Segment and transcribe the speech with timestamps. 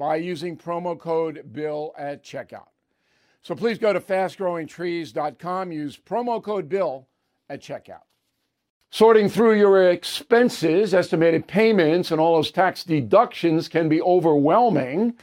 [0.00, 2.68] by using promo code BILL at checkout.
[3.42, 7.06] So please go to fastgrowingtrees.com, use promo code BILL
[7.50, 8.04] at checkout.
[8.88, 15.18] Sorting through your expenses, estimated payments, and all those tax deductions can be overwhelming,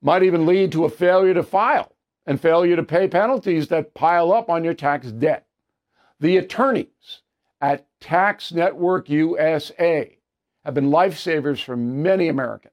[0.00, 1.92] might even lead to a failure to file
[2.24, 5.46] and failure to pay penalties that pile up on your tax debt.
[6.18, 7.20] The attorneys
[7.60, 10.16] at Tax Network USA
[10.64, 12.72] have been lifesavers for many Americans.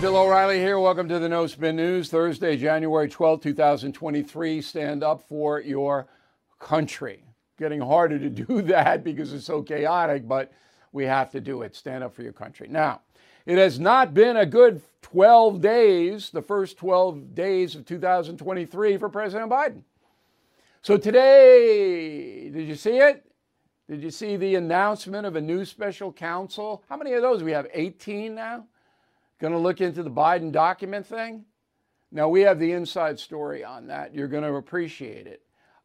[0.00, 0.78] Bill O'Reilly here.
[0.78, 2.10] Welcome to the No Spin News.
[2.10, 4.60] Thursday, January 12, 2023.
[4.60, 6.06] Stand up for your
[6.58, 7.24] country.
[7.58, 10.52] Getting harder to do that because it's so chaotic, but
[10.92, 11.74] we have to do it.
[11.74, 12.68] Stand up for your country.
[12.68, 13.00] Now,
[13.46, 19.08] it has not been a good 12 days, the first 12 days of 2023 for
[19.08, 19.82] President Biden.
[20.82, 23.24] So today, did you see it?
[23.88, 26.84] Did you see the announcement of a new special counsel?
[26.86, 27.42] How many of those?
[27.42, 28.66] We have 18 now?
[29.38, 31.44] Going to look into the Biden document thing?
[32.10, 34.14] Now, we have the inside story on that.
[34.14, 35.42] You're going to appreciate it.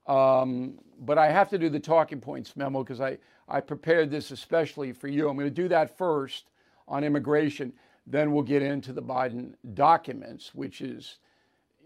[0.08, 3.18] Um, but I have to do the talking points memo because I,
[3.48, 5.28] I prepared this especially for you.
[5.28, 6.50] I'm going to do that first
[6.88, 7.74] on immigration.
[8.08, 11.18] Then we'll get into the Biden documents, which is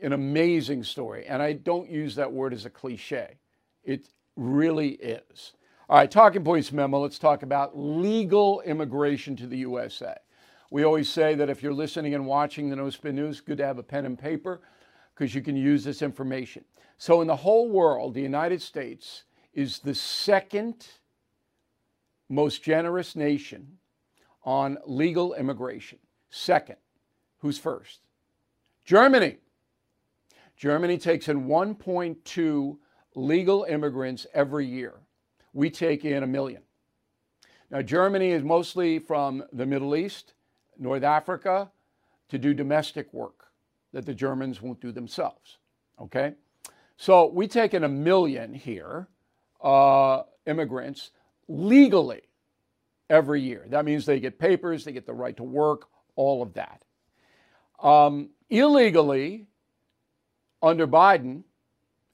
[0.01, 1.25] an amazing story.
[1.25, 3.37] And I don't use that word as a cliche,
[3.83, 5.53] it really is.
[5.87, 6.99] All right, talking points memo.
[6.99, 10.15] Let's talk about legal immigration to the USA.
[10.71, 13.65] We always say that if you're listening and watching the No Spin News, good to
[13.65, 14.61] have a pen and paper
[15.13, 16.65] because you can use this information.
[16.97, 20.87] So, in the whole world, the United States is the second
[22.29, 23.77] most generous nation
[24.43, 25.99] on legal immigration.
[26.29, 26.77] Second,
[27.39, 28.01] who's first?
[28.83, 29.37] Germany.
[30.57, 32.77] Germany takes in 1.2
[33.15, 34.93] legal immigrants every year.
[35.53, 36.61] We take in a million.
[37.69, 40.34] Now, Germany is mostly from the Middle East
[40.77, 41.71] North Africa
[42.29, 43.45] to do domestic work
[43.93, 45.57] that the Germans won't do themselves.
[45.99, 46.33] Okay?
[46.97, 49.07] So we take in a million here,
[49.61, 51.11] uh, immigrants,
[51.47, 52.21] legally
[53.09, 53.65] every year.
[53.69, 56.83] That means they get papers, they get the right to work, all of that.
[57.81, 59.47] Um, illegally,
[60.61, 61.43] under Biden,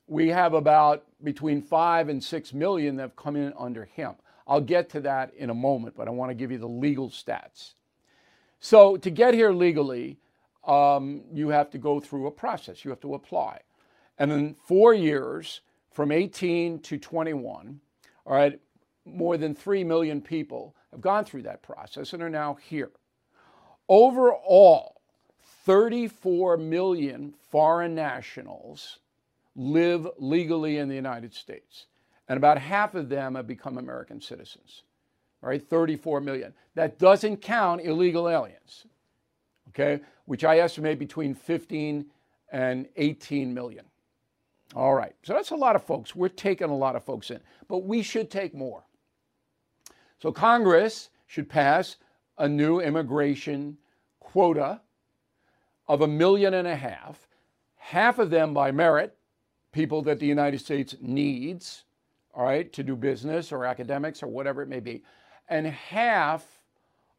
[0.07, 4.15] we have about between five and six million that have come in under him.
[4.47, 7.09] I'll get to that in a moment, but I want to give you the legal
[7.09, 7.75] stats.
[8.61, 10.19] So to get here legally,
[10.65, 12.85] um, you have to go through a process.
[12.85, 13.61] You have to apply.
[14.19, 15.61] And in four years,
[15.91, 17.81] from 18 to 21,
[18.25, 18.59] all right,
[19.03, 22.91] more than 3 million people have gone through that process and are now here.
[23.89, 25.01] Overall,
[25.65, 28.99] 34 million foreign nationals
[29.55, 31.87] live legally in the United States,
[32.29, 34.83] and about half of them have become American citizens
[35.49, 36.53] right, 34 million.
[36.75, 38.85] That doesn't count illegal aliens.
[39.69, 40.01] Okay?
[40.31, 42.05] which I estimate between 15
[42.53, 43.83] and 18 million.
[44.73, 46.15] All right, so that's a lot of folks.
[46.15, 48.83] We're taking a lot of folks in, but we should take more.
[50.19, 51.97] So Congress should pass
[52.37, 53.77] a new immigration
[54.21, 54.79] quota
[55.85, 57.27] of a million and a half,
[57.75, 59.17] half of them by merit,
[59.73, 61.83] people that the United States needs,
[62.33, 65.03] all right, to do business or academics or whatever it may be,
[65.51, 66.61] and half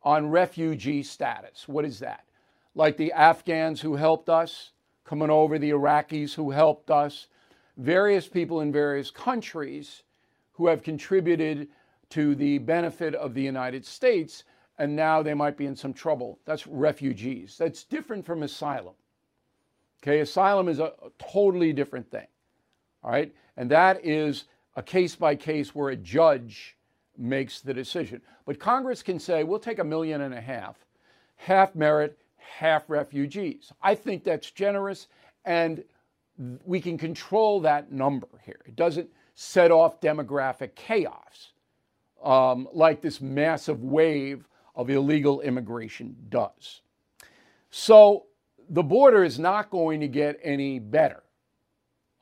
[0.02, 1.68] on refugee status.
[1.68, 2.24] What is that?
[2.74, 4.70] Like the Afghans who helped us
[5.04, 7.28] coming over, the Iraqis who helped us,
[7.76, 10.02] various people in various countries
[10.52, 11.68] who have contributed
[12.08, 14.44] to the benefit of the United States,
[14.78, 16.38] and now they might be in some trouble.
[16.46, 17.56] That's refugees.
[17.58, 18.94] That's different from asylum.
[20.02, 22.26] Okay, asylum is a, totally different thing.
[23.04, 24.44] All right, and that is
[24.76, 26.76] a case by case where a judge
[27.16, 28.20] makes the decision.
[28.44, 30.76] But Congress can say, we'll take a million and a half,
[31.36, 33.72] half merit, half refugees.
[33.82, 35.08] I think that's generous,
[35.44, 35.84] and
[36.64, 38.60] we can control that number here.
[38.66, 41.52] It doesn't set off demographic chaos
[42.22, 46.82] um, like this massive wave of illegal immigration does.
[47.70, 48.26] So
[48.68, 51.22] the border is not going to get any better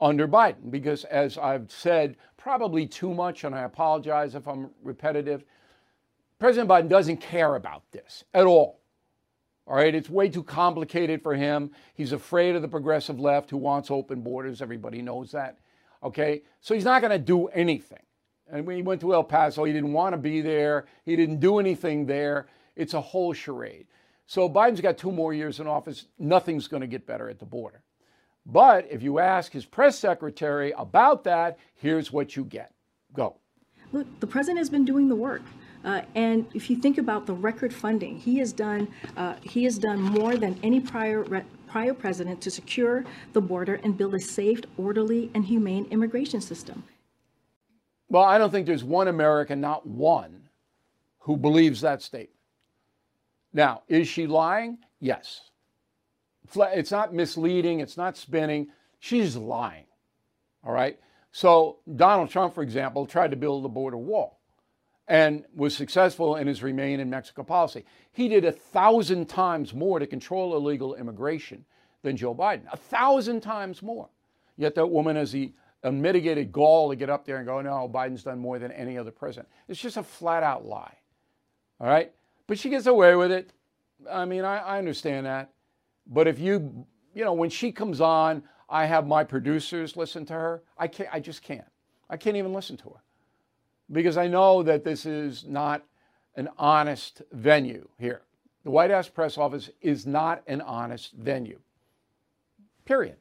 [0.01, 5.45] under Biden because, as I've said, probably too much, and I apologize if I'm repetitive.
[6.39, 8.81] President Biden doesn't care about this at all.
[9.67, 11.71] All right, it's way too complicated for him.
[11.95, 14.63] He's afraid of the progressive left who wants open borders.
[14.63, 15.59] Everybody knows that.
[16.03, 18.03] Okay, so he's not going to do anything.
[18.51, 20.87] And when he went to El Paso, he didn't want to be there.
[21.05, 22.47] He didn't do anything there.
[22.75, 23.87] It's a whole charade.
[24.27, 26.07] So Biden's got two more years in office.
[26.19, 27.83] Nothing's going to get better at the border.
[28.47, 32.73] But if you ask his press secretary about that, here's what you get.
[33.13, 33.37] Go.
[33.93, 35.43] Look, the president has been doing the work.
[35.85, 39.79] Uh, and if you think about the record funding, he has done uh, he has
[39.79, 44.21] done more than any prior re- prior president to secure the border and build a
[44.21, 46.83] safe, orderly, and humane immigration system.
[48.09, 50.49] Well, I don't think there's one American, not one,
[51.21, 52.37] who believes that statement.
[53.53, 54.79] Now, is she lying?
[54.99, 55.50] Yes.
[56.57, 58.69] It's not misleading, it's not spinning.
[58.99, 59.87] She's lying.
[60.65, 60.99] All right?
[61.33, 64.41] So, Donald Trump, for example, tried to build a border wall
[65.07, 67.85] and was successful in his remain in Mexico policy.
[68.13, 71.65] He did a thousand times more to control illegal immigration
[72.03, 74.09] than Joe Biden, a thousand times more.
[74.57, 75.53] Yet that woman has the
[75.83, 79.11] unmitigated gall to get up there and go, no, Biden's done more than any other
[79.11, 79.49] president.
[79.69, 80.97] It's just a flat out lie.
[81.81, 82.13] All right?
[82.47, 83.53] But she gets away with it.
[84.11, 85.51] I mean, I, I understand that.
[86.07, 90.33] But if you, you know, when she comes on, I have my producers listen to
[90.35, 90.63] her.
[90.79, 91.65] I can't, I just can't.
[92.09, 93.03] I can't even listen to her
[93.93, 95.85] because I know that this is not
[96.37, 98.23] an honest venue here.
[98.65, 101.59] The White House press office is not an honest venue.
[102.85, 103.17] Period.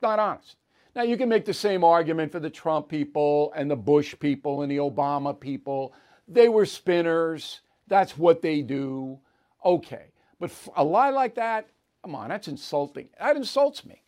[0.00, 0.56] Not honest.
[0.94, 4.62] Now, you can make the same argument for the Trump people and the Bush people
[4.62, 5.94] and the Obama people.
[6.28, 7.60] They were spinners.
[7.88, 9.18] That's what they do.
[9.64, 10.06] Okay.
[10.38, 11.68] But a lie like that,
[12.02, 13.08] come on, that's insulting.
[13.18, 14.02] That insults me.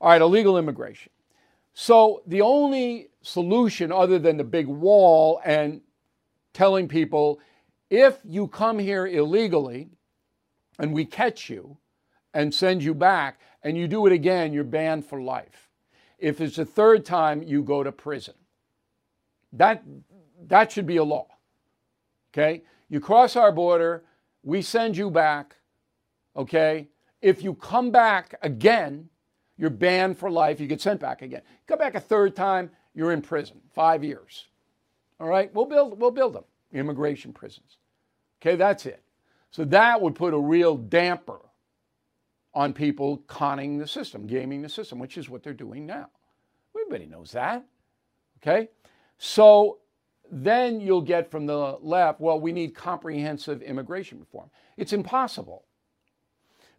[0.00, 1.10] All right, illegal immigration.
[1.72, 5.80] So the only solution other than the big wall and
[6.52, 7.40] telling people
[7.90, 9.88] if you come here illegally
[10.78, 11.76] and we catch you
[12.32, 15.70] and send you back and you do it again, you're banned for life.
[16.18, 18.34] If it's the third time, you go to prison.
[19.52, 19.84] That,
[20.46, 21.26] that should be a law.
[22.32, 22.62] Okay?
[22.88, 24.04] You cross our border,
[24.42, 25.56] we send you back,
[26.36, 26.88] okay?
[27.22, 29.08] If you come back again,
[29.56, 30.60] you're banned for life.
[30.60, 31.42] You get sent back again.
[31.66, 34.46] Come back a third time, you're in prison, five years.
[35.20, 37.78] All right, we'll build, we'll build them, immigration prisons.
[38.42, 39.02] Okay, that's it.
[39.50, 41.40] So that would put a real damper
[42.52, 46.08] on people conning the system, gaming the system, which is what they're doing now.
[46.76, 47.64] Everybody knows that.
[48.38, 48.68] Okay?
[49.18, 49.78] So
[50.30, 54.50] then you'll get from the left, well, we need comprehensive immigration reform.
[54.76, 55.63] It's impossible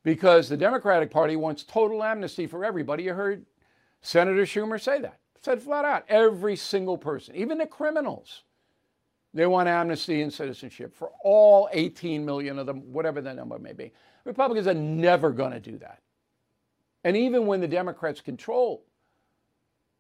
[0.06, 3.04] because the Democratic Party wants total amnesty for everybody.
[3.04, 3.44] You heard
[4.02, 5.20] Senator Schumer say that.
[5.42, 8.44] Said flat out, every single person, even the criminals,
[9.34, 13.74] they want amnesty and citizenship for all 18 million of them, whatever the number may
[13.74, 13.92] be.
[14.24, 16.02] Republicans are never going to do that.
[17.04, 18.86] And even when the Democrats control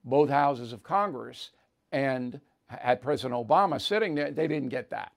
[0.03, 1.49] both houses of Congress
[1.91, 5.11] and had President Obama sitting there, they didn't get that.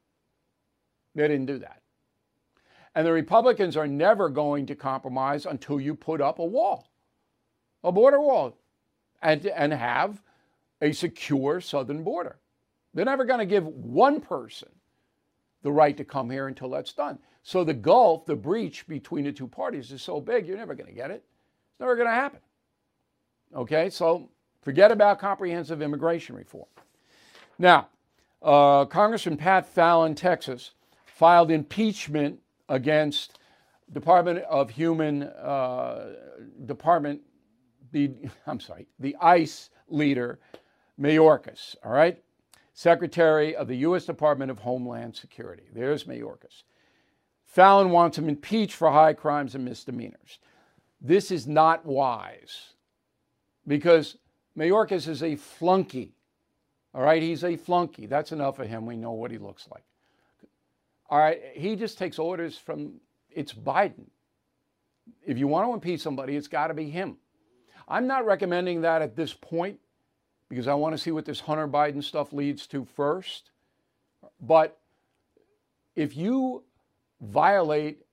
[1.15, 1.83] They didn't do that.
[2.99, 6.91] And the Republicans are never going to compromise until you put up a wall,
[7.85, 8.59] a border wall,
[9.23, 10.21] and, and have
[10.83, 12.41] a secure southern border.
[12.93, 14.71] They're never going to give one person
[15.63, 17.21] the right to come here until that's done.
[17.45, 20.89] So the gulf, the breach between the two parties is so big, you're never going
[20.89, 21.23] to get it.
[21.71, 22.41] It's never going to happen.
[23.55, 24.29] Okay, so
[24.61, 26.67] forget about comprehensive immigration reform.
[27.61, 27.91] Now,
[28.43, 30.73] uh, Congressman Pat Fallon, Texas,
[31.07, 33.39] filed impeachment against
[33.93, 36.15] Department of Human uh,
[36.67, 37.21] Department,
[37.93, 38.11] the
[38.47, 40.39] I'm sorry, the ICE leader,
[41.01, 41.77] Mayorkas.
[41.85, 42.23] All right,
[42.75, 44.05] Secretary of the U.S.
[44.05, 45.65] Department of Homeland Security.
[45.73, 46.63] There's Mayorkas.
[47.45, 50.39] Fallon wants him impeached for high crimes and misdemeanors.
[51.01, 52.75] This is not wise
[53.67, 54.17] because
[54.57, 56.15] Mayorkas is a flunky.
[56.95, 58.07] All right, he's a flunky.
[58.07, 58.85] That's enough of him.
[58.85, 59.85] We know what he looks like.
[61.09, 63.01] All right, he just takes orders from
[63.31, 64.07] it's Biden.
[65.27, 67.17] If you want to impeach somebody, it's got to be him.
[67.87, 69.79] I'm not recommending that at this point
[70.49, 73.51] because I want to see what this Hunter Biden stuff leads to first.
[74.41, 74.79] But
[75.97, 76.65] if you
[77.21, 78.05] violate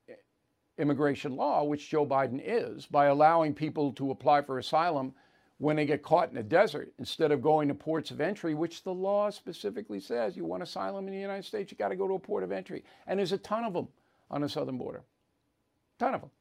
[0.78, 5.14] immigration law, which Joe Biden is, by allowing people to apply for asylum
[5.58, 8.84] when they get caught in the desert instead of going to ports of entry, which
[8.84, 12.08] the law specifically says you want asylum in the United States, you got to go
[12.08, 12.84] to a port of entry.
[13.08, 13.88] And there's a ton of them
[14.30, 15.04] on the southern border.
[15.98, 16.32] Ton of them.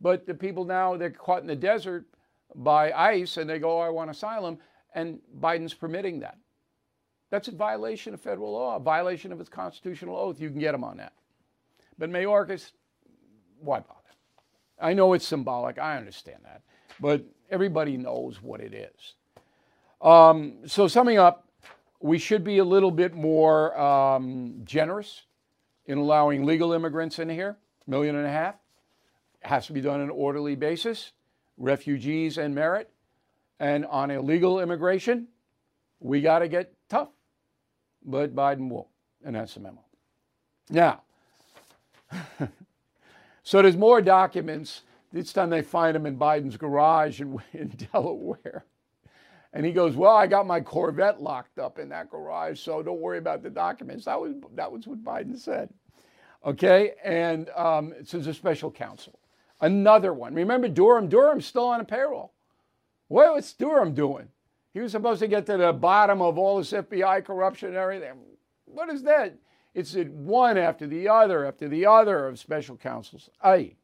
[0.00, 2.06] But the people now, they're caught in the desert
[2.54, 4.58] by ICE and they go, oh, I want asylum.
[4.94, 6.38] And Biden's permitting that.
[7.30, 10.40] That's a violation of federal law, a violation of his constitutional oath.
[10.40, 11.12] You can get them on that.
[11.98, 12.72] But Mayorkas,
[13.60, 13.94] why bother?
[14.80, 15.78] I know it's symbolic.
[15.78, 16.62] I understand that.
[17.00, 19.14] But everybody knows what it is.
[20.00, 21.48] Um, so, summing up,
[22.00, 25.22] we should be a little bit more um, generous
[25.86, 28.54] in allowing legal immigrants in here, million and a half.
[29.42, 31.12] It has to be done on an orderly basis.
[31.56, 32.90] Refugees and merit.
[33.58, 35.26] And on illegal immigration,
[35.98, 37.08] we got to get tough.
[38.04, 38.86] But Biden won't.
[39.24, 39.82] And that's the memo.
[40.70, 41.02] Now,
[43.42, 44.82] so there's more documents.
[45.12, 48.64] This time they find him in Biden's garage in, in Delaware.
[49.52, 53.00] And he goes, Well, I got my Corvette locked up in that garage, so don't
[53.00, 54.04] worry about the documents.
[54.04, 55.70] That was, that was what Biden said.
[56.44, 59.18] Okay, and um, there's a special counsel.
[59.60, 60.34] Another one.
[60.34, 61.08] Remember Durham?
[61.08, 62.32] Durham's still on a payroll.
[63.08, 64.28] What's Durham doing?
[64.72, 68.12] He was supposed to get to the bottom of all this FBI corruption and everything.
[68.66, 69.34] What is that?
[69.74, 73.30] It's it one after the other after the other of special counsels.
[73.42, 73.74] Aye.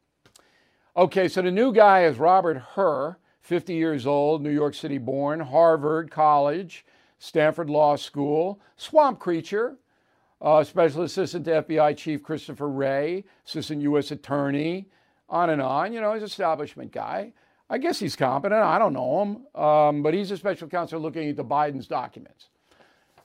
[0.96, 5.40] Okay, so the new guy is Robert Hur, 50 years old, New York City born,
[5.40, 6.86] Harvard College,
[7.18, 9.76] Stanford Law School, swamp creature,
[10.40, 14.12] uh, special assistant to FBI Chief Christopher Wray, assistant U.S.
[14.12, 14.86] attorney,
[15.28, 15.92] on and on.
[15.92, 17.32] You know, he's an establishment guy.
[17.68, 18.62] I guess he's competent.
[18.62, 19.60] I don't know him.
[19.60, 22.50] Um, but he's a special counsel looking into Biden's documents.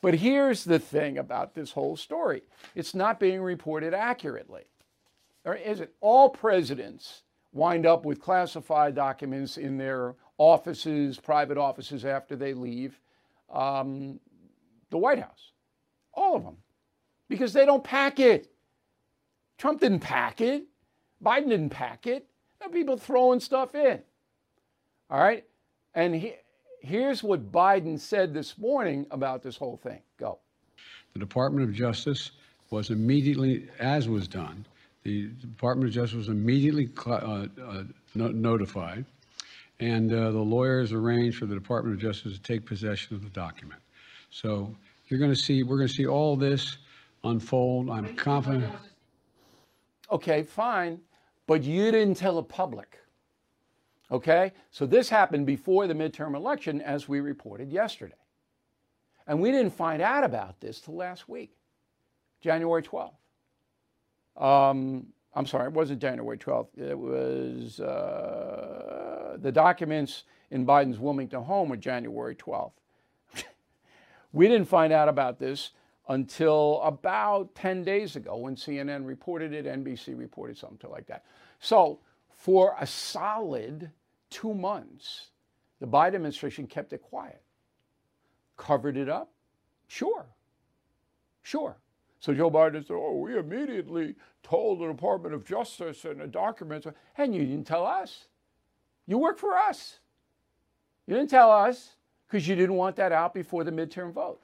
[0.01, 2.41] But here's the thing about this whole story
[2.73, 4.63] it's not being reported accurately.
[5.45, 5.93] Or is it?
[6.01, 7.21] All presidents
[7.51, 12.99] wind up with classified documents in their offices, private offices, after they leave
[13.51, 14.19] um,
[14.89, 15.51] the White House.
[16.13, 16.57] All of them.
[17.27, 18.51] Because they don't pack it.
[19.57, 20.65] Trump didn't pack it.
[21.23, 22.25] Biden didn't pack it.
[22.59, 24.01] There people throwing stuff in.
[25.09, 25.45] All right?
[25.95, 26.35] And he,
[26.81, 30.01] here's what Biden said this morning about this whole thing.
[30.17, 30.39] Go.
[31.13, 32.31] The Department of Justice
[32.69, 34.65] was immediately, as was done,
[35.03, 37.47] the Department of Justice was immediately uh, uh,
[38.15, 39.05] no- notified,
[39.79, 43.29] and uh, the lawyers arranged for the Department of Justice to take possession of the
[43.29, 43.81] document.
[44.29, 44.75] So
[45.07, 46.77] you're going to see, we're going to see all this
[47.23, 47.89] unfold.
[47.89, 48.73] I'm confident.
[50.11, 50.99] Okay, fine,
[51.47, 52.99] but you didn't tell the public.
[54.11, 54.51] Okay?
[54.71, 58.13] So this happened before the midterm election, as we reported yesterday.
[59.27, 61.51] And we didn't find out about this till last week,
[62.41, 63.13] January 12th.
[64.39, 66.77] Um, I'm sorry, it wasn't January 12th.
[66.77, 72.71] It was uh, the documents in Biden's Wilmington home were January 12th.
[74.33, 75.71] we didn't find out about this
[76.07, 81.25] until about 10 days ago when CNN reported it, NBC reported something like that.
[81.59, 81.99] So,
[82.31, 83.91] for a solid
[84.29, 85.29] two months,
[85.79, 87.41] the Biden administration kept it quiet.
[88.57, 89.31] Covered it up?
[89.87, 90.25] Sure.
[91.43, 91.77] Sure.
[92.19, 96.87] So Joe Biden said, Oh, we immediately told the Department of Justice and the documents,
[97.17, 98.25] and you didn't tell us.
[99.07, 99.99] You work for us.
[101.07, 101.95] You didn't tell us
[102.27, 104.41] because you didn't want that out before the midterm vote.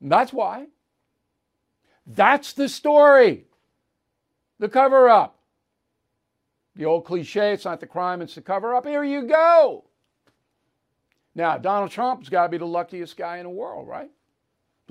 [0.00, 0.66] And that's why.
[2.06, 3.44] That's the story.
[4.58, 5.38] The cover up.
[6.76, 8.86] The old cliche, it's not the crime, it's the cover up.
[8.86, 9.84] Here you go.
[11.34, 14.10] Now, Donald Trump's got to be the luckiest guy in the world, right?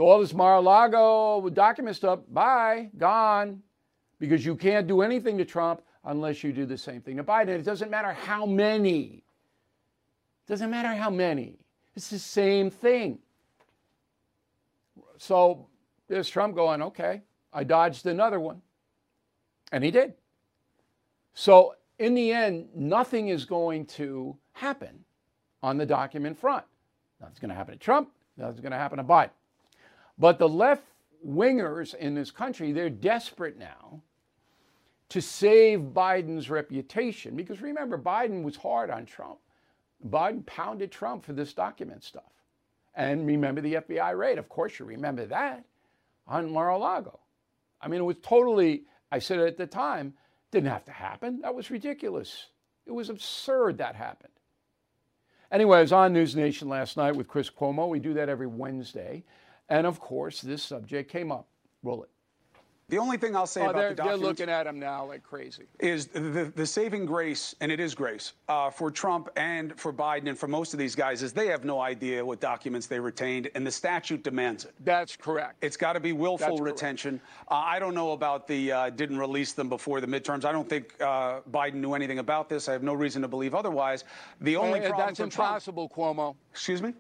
[0.04, 3.62] All this Mar a Lago document stuff, bye, gone.
[4.20, 7.50] because you can't do anything to Trump unless you do the same thing to Biden.
[7.50, 9.24] It doesn't matter how many.
[10.46, 11.60] It doesn't matter how many.
[11.96, 13.20] It's the same thing.
[15.18, 15.68] So
[16.08, 17.22] there's Trump going, okay,
[17.54, 18.62] I dodged another one.
[19.72, 20.14] And he did.
[21.34, 25.04] So in the end, nothing is going to happen
[25.64, 26.66] on the document front.
[27.20, 28.12] Nothing's going to happen to Trump.
[28.38, 29.30] Nothing's going to happen to Biden.
[30.18, 30.84] But the left
[31.26, 34.02] wingers in this country, they're desperate now
[35.10, 37.36] to save Biden's reputation.
[37.36, 39.40] Because remember, Biden was hard on Trump.
[40.08, 42.24] Biden pounded Trump for this document stuff.
[42.96, 44.38] And remember the FBI raid.
[44.38, 45.66] Of course, you remember that
[46.28, 47.20] on Mar a Lago.
[47.82, 50.14] I mean, it was totally, I said it at the time,
[50.52, 51.42] didn't have to happen.
[51.42, 52.48] That was ridiculous.
[52.86, 54.32] It was absurd that happened.
[55.52, 57.88] Anyway, I was on News Nation last night with Chris Cuomo.
[57.90, 59.24] We do that every Wednesday.
[59.70, 61.48] And of course, this subject came up.
[61.84, 62.10] Roll it.
[62.88, 65.24] The only thing I'll say Oh, about they're, the they're looking at him now like
[65.24, 65.64] crazy.
[65.80, 70.30] is the, the saving grace, and it is grace, uh, for Trump and for Biden
[70.30, 73.50] and for most of these guys is they have no idea what documents they retained,
[73.56, 74.76] and the statute demands it.
[74.84, 75.56] That's correct.
[75.64, 77.20] It's got to be willful That's retention.
[77.50, 80.46] Uh, I don't know about the uh, didn't release them before the midterms.
[80.46, 82.70] I don't think uh, Biden knew anything about this.
[82.70, 84.04] I have no reason to believe otherwise.
[84.42, 86.36] The only Uh, problem that's impossible, Cuomo.
[86.52, 86.94] Excuse me,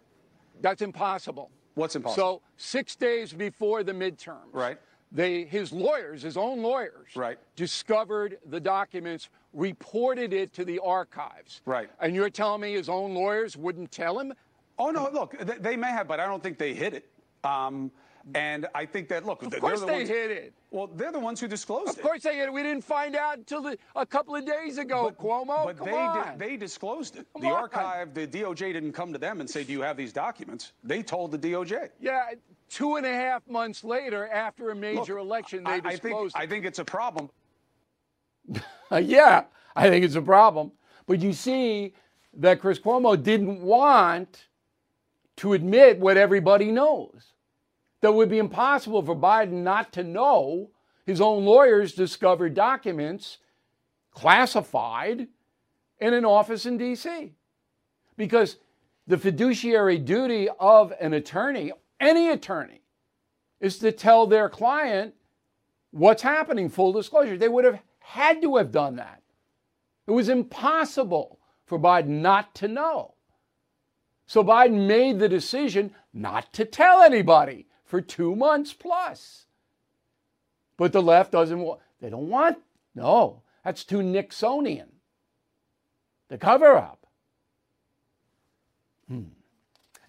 [0.62, 1.51] That's impossible.
[1.75, 2.41] What's impossible?
[2.41, 4.77] So six days before the midterms, Right.
[5.12, 7.38] They, his lawyers, his own lawyers, Right.
[7.55, 11.62] discovered the documents, reported it to the archives.
[11.65, 11.89] Right.
[12.01, 14.34] And you're telling me his own lawyers wouldn't tell him?
[14.77, 17.05] oh no, look, th- they may have, but I don't think they hid it.
[17.46, 17.91] Um,
[18.34, 20.53] and I think that look, Of they're course the they ones, hid it.
[20.72, 22.00] Well, they're the ones who disclosed Of it.
[22.00, 22.53] Of course they hid it.
[22.53, 25.65] We didn't find out until the, a couple of days ago, Cuomo.
[25.65, 26.38] But Come they on.
[26.38, 27.27] Did, they disclosed it.
[27.34, 27.53] Come the on.
[27.53, 31.03] archive, the DOJ didn't come to them and say, "Do you have these documents?" They
[31.03, 31.89] told the DOJ.
[32.00, 32.32] yeah,
[32.70, 36.01] two and a half months later, after a major Look, election, they I, I think
[36.01, 37.29] disclosed I think it's a problem.
[38.91, 40.72] Yeah, I think it's a problem.
[41.08, 41.94] But you see
[42.36, 44.46] that Chris Cuomo didn't want
[45.38, 47.34] to admit what everybody knows.
[48.06, 50.70] That it would be impossible for Biden not to know
[51.08, 53.39] his own lawyers discovered documents
[54.12, 55.28] classified
[56.00, 57.34] in an office in D.C.
[58.15, 58.58] Because
[59.08, 62.82] the fiduciary duty of an attorney, any attorney,
[63.60, 65.15] is to tell their client
[65.89, 67.39] what's happening, full disclosure.
[67.39, 69.24] They would have had to have done that.
[70.06, 73.15] It was impossible for Biden not to know.
[74.28, 79.45] So Biden made the decision not to tell anybody for two months plus.
[80.78, 82.58] But the left doesn't want, they don't want,
[82.93, 84.88] no, that's too Nixonian.
[86.28, 87.06] The cover up.
[89.08, 89.24] Hmm.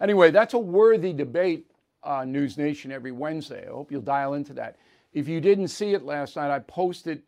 [0.01, 1.71] Anyway, that's a worthy debate
[2.03, 3.67] on News Nation every Wednesday.
[3.67, 4.77] I hope you'll dial into that.
[5.13, 7.23] If you didn't see it last night, I posted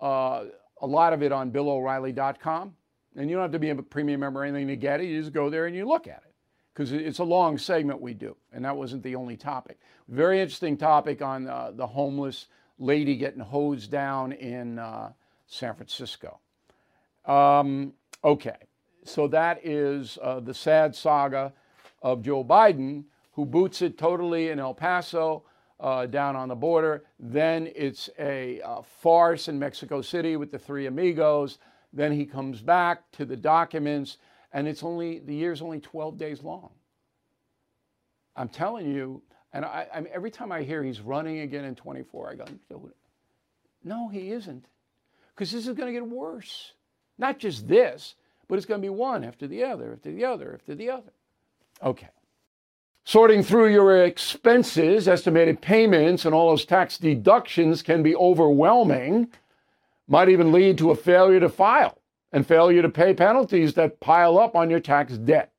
[0.00, 0.44] uh,
[0.80, 2.74] a lot of it on BillO'Reilly.com.
[3.16, 5.06] And you don't have to be a premium member or anything to get it.
[5.06, 6.31] You just go there and you look at it
[6.72, 8.36] because it's a long segment we do.
[8.52, 9.78] And that wasn't the only topic.
[10.08, 12.46] Very interesting topic on uh, the homeless
[12.78, 15.12] lady getting hosed down in uh,
[15.46, 16.38] San Francisco.
[17.26, 17.92] Um,
[18.24, 18.56] okay,
[19.04, 21.52] so that is uh, the sad saga
[22.00, 25.44] of Joe Biden, who boots it totally in El Paso,
[25.78, 27.04] uh, down on the border.
[27.18, 31.58] Then it's a uh, farce in Mexico City with the three amigos.
[31.92, 34.18] Then he comes back to the documents,
[34.52, 36.70] and it's only the year's only 12 days long.
[38.36, 41.74] I'm telling you, and I, I mean, every time I hear he's running again in
[41.74, 42.44] 24, I go,
[43.84, 44.64] no, he isn't,
[45.34, 46.72] because this is going to get worse.
[47.18, 48.14] Not just this,
[48.48, 51.12] but it's going to be one after the other, after the other, after the other.
[51.82, 52.08] Okay.
[53.04, 59.28] Sorting through your expenses, estimated payments, and all those tax deductions can be overwhelming,
[60.06, 61.98] might even lead to a failure to file
[62.32, 65.52] and failure to pay penalties that pile up on your tax debt.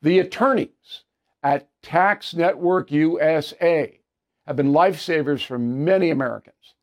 [0.00, 1.04] The attorneys
[1.42, 4.00] at Tax Network USA
[4.46, 6.74] have been lifesavers for many Americans.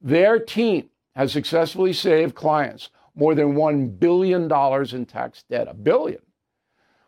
[0.00, 4.52] Their team has successfully saved clients more than $1 billion
[4.94, 5.68] in tax debt.
[5.68, 6.20] A billion.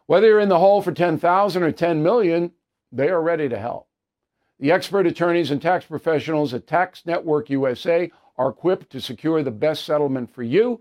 [0.07, 2.53] Whether you're in the hole for 10,000 or 10 million,
[2.91, 3.89] they are ready to help.
[4.59, 9.51] The expert attorneys and tax professionals at Tax Network USA are equipped to secure the
[9.51, 10.81] best settlement for you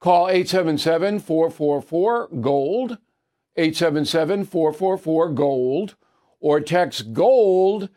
[0.00, 2.98] Call 877 444 GOLD,
[3.56, 5.94] 877 444 GOLD,
[6.40, 7.90] or text GOLD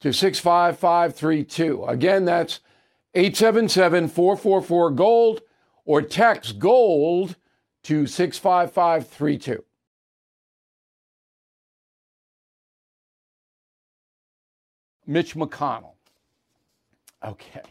[0.00, 1.84] to 65532.
[1.84, 2.58] Again, that's
[3.14, 5.42] 877 444 GOLD,
[5.84, 7.36] or text GOLD
[7.84, 9.64] to 65532.
[15.06, 15.94] Mitch McConnell.
[17.24, 17.62] Okay.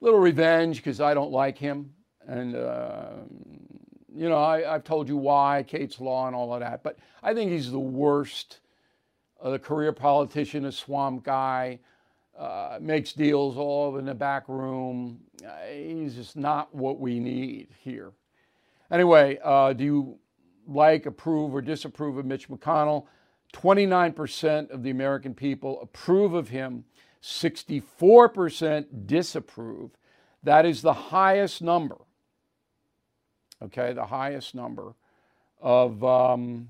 [0.00, 1.92] Little revenge because I don't like him.
[2.30, 3.08] And, uh,
[4.14, 6.84] you know, I, have told you why, Kate's Law and all of that.
[6.84, 8.60] But I think he's the worst,
[9.42, 11.80] uh, the career politician, a swamp guy,
[12.38, 15.18] uh, makes deals all in the back room.
[15.44, 18.12] Uh, he's just not what we need here.
[18.92, 20.18] Anyway, uh, do you
[20.68, 23.06] like, approve, or disapprove of Mitch McConnell?
[23.52, 26.84] 29% of the American people approve of him,
[27.20, 29.90] 64% disapprove.
[30.44, 31.96] That is the highest number,
[33.62, 34.94] okay, the highest number
[35.60, 36.68] of um,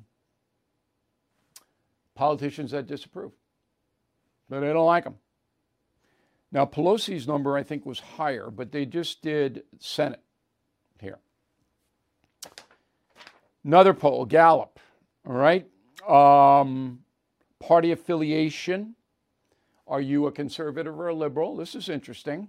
[2.14, 3.32] politicians that disapprove.
[4.48, 5.16] But they don't like them.
[6.52, 10.20] Now, Pelosi's number, I think, was higher, but they just did Senate
[11.00, 11.18] here.
[13.64, 14.80] Another poll, Gallup,
[15.26, 15.68] all right?
[16.08, 17.00] Um,
[17.60, 18.96] party affiliation.
[19.86, 21.56] Are you a conservative or a liberal?
[21.56, 22.48] This is interesting.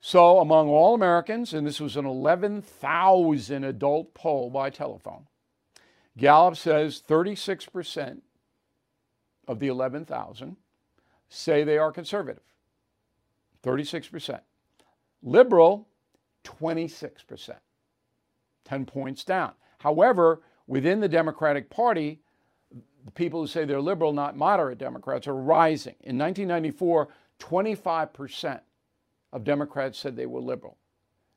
[0.00, 5.26] So, among all Americans, and this was an 11,000 adult poll by telephone,
[6.16, 8.22] Gallup says 36%
[9.46, 10.56] of the 11,000
[11.28, 12.42] say they are conservative.
[13.62, 14.40] 36%.
[15.22, 15.86] Liberal,
[16.44, 17.56] 26%.
[18.64, 19.52] 10 points down.
[19.78, 22.20] However, within the Democratic Party,
[23.04, 25.96] the people who say they're liberal, not moderate Democrats, are rising.
[26.00, 27.08] In 1994,
[27.38, 28.60] 25%
[29.32, 30.76] of Democrats said they were liberal.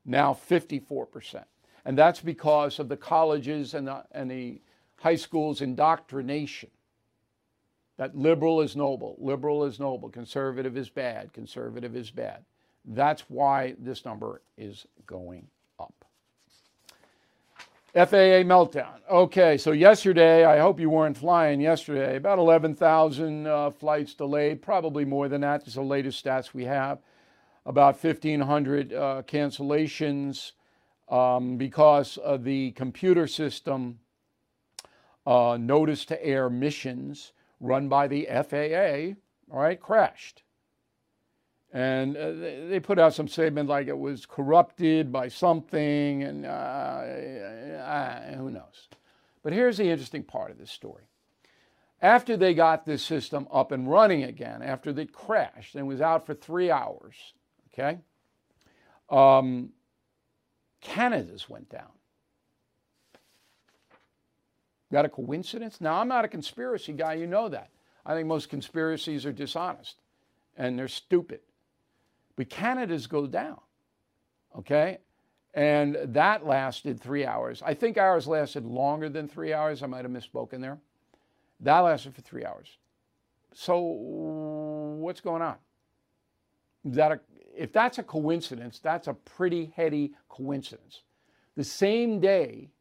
[0.05, 1.43] Now 54%.
[1.85, 4.61] And that's because of the colleges and the, and the
[4.97, 6.69] high schools' indoctrination
[7.97, 12.43] that liberal is noble, liberal is noble, conservative is bad, conservative is bad.
[12.85, 15.47] That's why this number is going
[15.79, 15.93] up.
[17.93, 18.95] FAA meltdown.
[19.09, 25.05] Okay, so yesterday, I hope you weren't flying yesterday, about 11,000 uh, flights delayed, probably
[25.05, 25.63] more than that.
[25.63, 26.97] The latest stats we have.
[27.65, 30.51] About 1,500 uh, cancellations
[31.09, 33.99] um, because of the computer system
[35.25, 39.15] uh, notice to air missions run by the FAA,
[39.53, 40.43] all right, crashed.
[41.71, 42.33] And uh,
[42.69, 48.51] they put out some statement like it was corrupted by something, and uh, uh, who
[48.51, 48.89] knows.
[49.41, 51.05] But here's the interesting part of this story.
[52.01, 56.25] After they got this system up and running again, after it crashed and was out
[56.25, 57.15] for three hours,
[57.73, 57.99] okay,
[59.09, 59.69] um,
[60.81, 61.87] Canada's went down.
[64.91, 65.81] Got a coincidence?
[65.81, 67.69] Now, I'm not a conspiracy guy, you know that.
[68.05, 69.95] I think most conspiracies are dishonest
[70.57, 71.39] and they're stupid.
[72.35, 73.59] But Canada's go down.
[74.57, 74.99] Okay?
[75.53, 77.61] And that lasted three hours.
[77.65, 79.83] I think ours lasted longer than three hours.
[79.83, 80.79] I might have misspoken there.
[81.59, 82.77] That lasted for three hours.
[83.53, 85.55] So, what's going on?
[86.85, 87.19] Is that a,
[87.55, 91.01] if that's a coincidence, that's a pretty heady coincidence.
[91.55, 92.71] The same day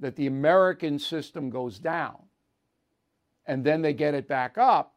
[0.00, 2.18] that the American system goes down,
[3.46, 4.94] and then they get it back up,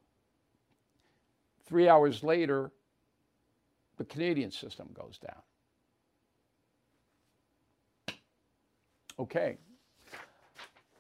[1.66, 2.72] three hours later,
[3.98, 5.42] the Canadian system goes down.
[9.20, 9.58] Okay.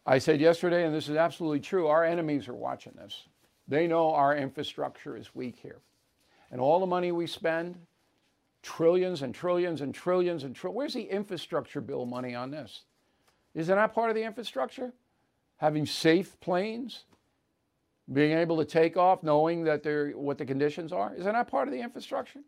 [0.05, 3.27] I said yesterday, and this is absolutely true, our enemies are watching this.
[3.67, 5.81] They know our infrastructure is weak here.
[6.51, 7.77] And all the money we spend,
[8.63, 12.83] trillions and trillions and trillions and trillions, where's the infrastructure bill money on this?
[13.53, 14.93] Isn't that part of the infrastructure?
[15.57, 17.05] Having safe planes,
[18.13, 21.13] being able to take off knowing that they're what the conditions are.
[21.15, 22.39] Isn't that part of the infrastructure?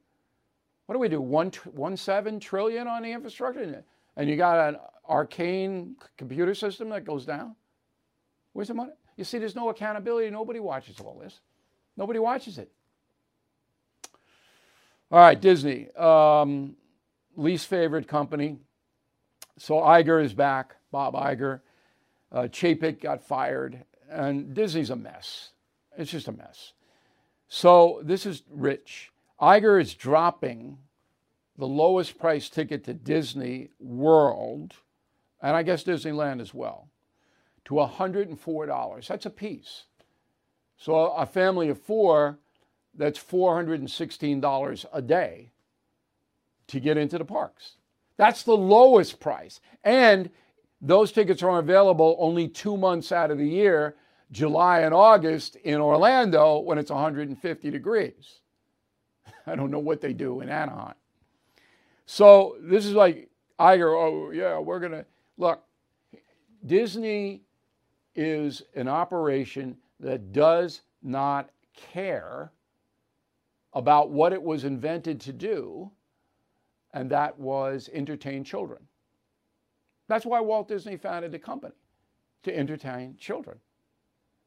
[0.86, 1.22] What do we do?
[1.22, 3.84] One, one seven trillion on the infrastructure,
[4.16, 7.56] and you got an arcane computer system that goes down.
[8.54, 8.94] Where's the money?
[9.18, 10.30] You see, there's no accountability.
[10.30, 11.42] Nobody watches all this.
[11.98, 12.72] Nobody watches it.
[15.12, 16.76] All right, Disney, um,
[17.36, 18.58] least favorite company.
[19.58, 21.62] So Iger is back, Bob Iger.
[22.32, 25.50] Uh, Chapek got fired, and Disney's a mess.
[25.98, 26.74] It's just a mess.
[27.48, 29.12] So this is rich.
[29.42, 30.78] Iger is dropping
[31.58, 34.76] the lowest price ticket to Disney World,
[35.42, 36.88] and I guess Disneyland as well,
[37.66, 39.08] to $104.
[39.08, 39.86] That's a piece.
[40.78, 42.38] So a family of four
[43.00, 45.52] that's $416 a day
[46.68, 47.78] to get into the parks.
[48.18, 49.62] That's the lowest price.
[49.86, 50.30] And
[50.82, 53.96] those tickets are available only two months out of the year,
[54.32, 58.42] July and August in Orlando when it's 150 degrees.
[59.48, 60.96] I don't know what they do in Anaheim.
[62.06, 65.06] So this is like Iger, oh, yeah, we're going to
[65.38, 65.64] look.
[66.66, 67.44] Disney
[68.14, 71.50] is an operation that does not
[71.94, 72.52] care
[73.74, 75.92] about what it was invented to do,
[76.94, 78.82] and that was entertain children.
[80.08, 81.76] That's why Walt Disney founded the company,
[82.44, 83.60] to entertain children.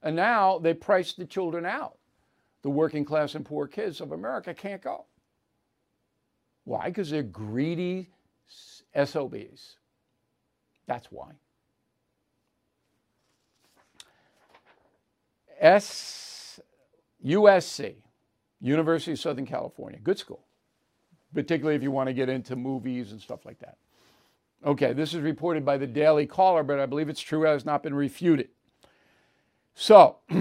[0.03, 1.99] And now they price the children out.
[2.63, 5.05] The working class and poor kids of America can't go.
[6.65, 6.87] Why?
[6.87, 8.11] Because they're greedy
[8.95, 9.77] SOBs.
[10.87, 11.33] That's why.
[15.61, 16.61] S
[17.25, 18.02] USC
[18.63, 19.99] University of Southern California.
[20.03, 20.45] Good school,
[21.35, 23.77] particularly if you want to get into movies and stuff like that.
[24.65, 27.65] Okay, this is reported by the Daily Caller, but I believe it's true, it has
[27.65, 28.49] not been refuted.
[29.75, 30.19] So,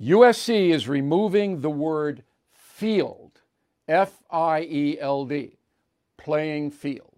[0.00, 3.40] USC is removing the word field,
[3.88, 5.58] F I E L D,
[6.16, 7.08] playing field.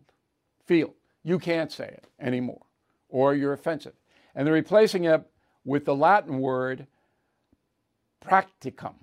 [0.64, 0.94] Field.
[1.22, 2.62] You can't say it anymore,
[3.11, 3.92] or you're offensive.
[4.35, 5.22] And they're replacing it
[5.64, 6.87] with the Latin word
[8.24, 8.94] practicum.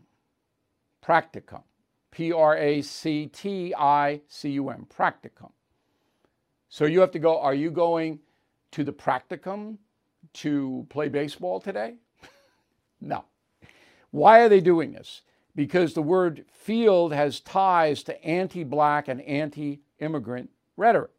[1.03, 1.63] Practicum.
[2.11, 4.87] P R A C T I C U M.
[4.89, 5.51] Practicum.
[6.69, 8.19] So you have to go, are you going
[8.71, 9.77] to the practicum
[10.33, 11.95] to play baseball today?
[13.01, 13.25] no.
[14.11, 15.21] Why are they doing this?
[15.55, 21.11] Because the word field has ties to anti black and anti immigrant rhetoric.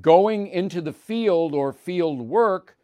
[0.00, 2.77] Going into the field or field work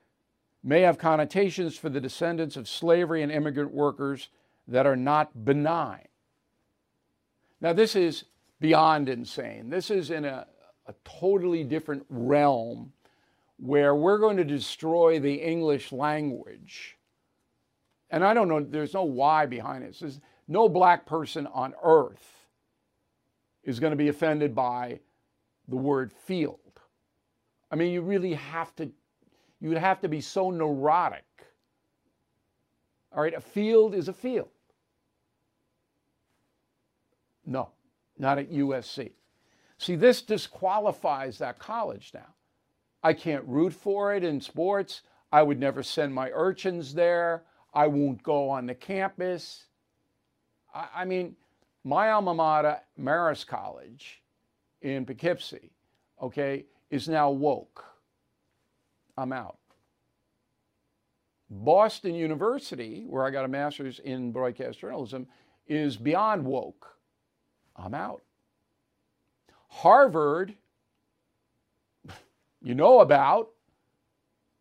[0.64, 4.30] may have connotations for the descendants of slavery and immigrant workers
[4.66, 6.08] that are not benign.
[7.60, 8.24] Now, this is
[8.60, 9.68] beyond insane.
[9.68, 10.46] This is in a,
[10.86, 12.92] a totally different realm
[13.58, 16.96] where we're going to destroy the English language.
[18.10, 19.94] And I don't know, there's no why behind it.
[19.94, 22.46] Says no black person on earth
[23.62, 25.00] is going to be offended by
[25.68, 26.58] the word field.
[27.70, 28.90] I mean, you really have to
[29.64, 31.24] you would have to be so neurotic.
[33.10, 34.50] All right, a field is a field.
[37.46, 37.70] No,
[38.18, 39.12] not at USC.
[39.78, 42.34] See, this disqualifies that college now.
[43.02, 45.00] I can't root for it in sports.
[45.32, 47.44] I would never send my urchins there.
[47.72, 49.64] I won't go on the campus.
[50.74, 51.36] I, I mean,
[51.84, 54.20] my alma mater, Marist College
[54.82, 55.70] in Poughkeepsie,
[56.20, 57.93] okay, is now woke.
[59.16, 59.58] I'm out.
[61.50, 65.26] Boston University, where I got a master's in broadcast journalism,
[65.66, 66.96] is beyond woke.
[67.76, 68.22] I'm out.
[69.68, 70.54] Harvard,
[72.62, 73.50] you know about,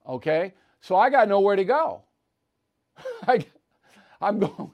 [0.08, 0.54] okay?
[0.82, 2.02] So I got nowhere to go.
[3.28, 3.46] I,
[4.22, 4.72] am going,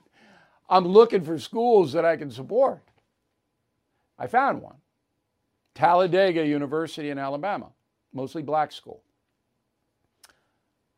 [0.69, 2.81] I'm looking for schools that I can support.
[4.17, 4.75] I found one.
[5.73, 7.67] Talladega University in Alabama,
[8.11, 9.01] mostly black school.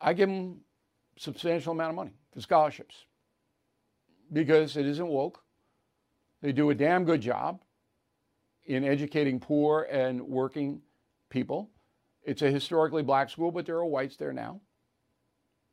[0.02, 0.62] I give them
[1.18, 3.06] substantial amount of money for scholarships
[4.34, 5.44] because it isn't woke.
[6.42, 7.62] They do a damn good job
[8.66, 10.82] in educating poor and working
[11.30, 11.70] people.
[12.24, 14.62] It's a historically black school, but there are whites there now.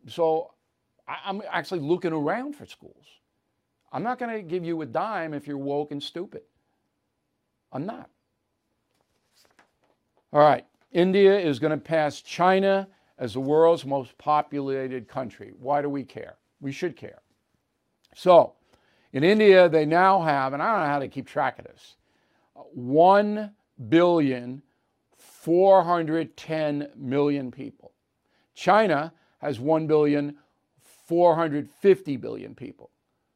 [0.06, 0.52] So
[1.06, 3.06] I'm actually looking around for schools.
[3.92, 6.42] I'm not going to give you a dime if you're woke and stupid.
[7.72, 8.10] I'm not.
[10.32, 10.66] All right.
[10.92, 15.52] India is going to pass China as the world's most populated country.
[15.58, 16.36] Why do we care?
[16.60, 17.20] We should care.
[18.14, 18.54] So,
[19.12, 21.96] in India, they now have, and I don't know how to keep track of this,
[22.74, 23.52] 1
[23.88, 24.62] billion
[25.16, 27.92] 410 million people.
[28.54, 30.36] China has 1 billion
[31.06, 32.90] 450 billion people.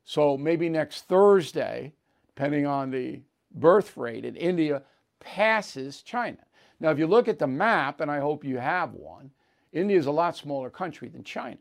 [0.05, 1.95] So maybe next Thursday,
[2.27, 3.23] depending on the
[3.55, 4.83] birth rate in India,
[5.21, 6.39] passes China.
[6.81, 9.31] Now, if you look at the map, and I hope you have one,
[9.73, 11.59] India is a lot smaller country than China.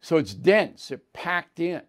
[0.00, 1.82] So it's dense, it's packed in.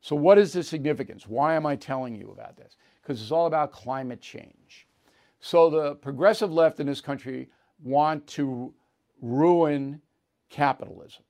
[0.00, 1.26] So, what is the significance?
[1.26, 2.76] Why am I telling you about this?
[3.02, 4.86] Because it's all about climate change.
[5.40, 7.48] So, the progressive left in this country
[7.82, 8.72] want to
[9.20, 10.00] ruin
[10.50, 11.22] capitalism.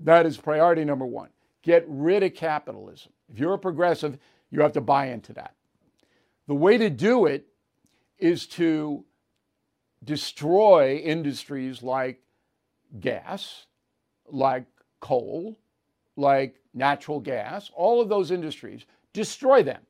[0.00, 1.30] That is priority number one.
[1.62, 3.12] Get rid of capitalism.
[3.32, 4.18] If you're a progressive,
[4.50, 5.54] you have to buy into that.
[6.46, 7.46] The way to do it
[8.18, 9.04] is to
[10.04, 12.20] destroy industries like
[13.00, 13.66] gas,
[14.30, 14.64] like
[15.00, 15.58] coal,
[16.16, 19.82] like natural gas, all of those industries, destroy them.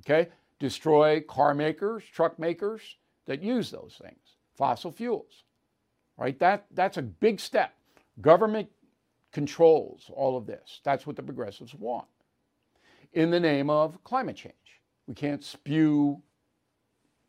[0.00, 0.30] Okay?
[0.58, 2.96] Destroy car makers, truck makers
[3.26, 5.44] that use those things, fossil fuels.
[6.16, 6.38] Right?
[6.38, 7.74] That, that's a big step.
[8.20, 8.68] Government
[9.32, 10.80] controls all of this.
[10.84, 12.08] That's what the progressives want.
[13.12, 14.54] In the name of climate change.
[15.06, 16.22] We can't spew